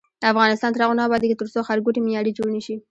افغانستان 0.31 0.71
تر 0.73 0.81
هغو 0.83 0.97
نه 0.99 1.03
ابادیږي، 1.07 1.35
ترڅو 1.41 1.59
ښارګوټي 1.67 1.99
معیاري 2.01 2.31
جوړ 2.37 2.47
نشي. 2.55 2.75